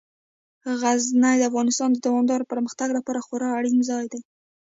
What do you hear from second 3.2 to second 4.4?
خورا اړین ځای دی.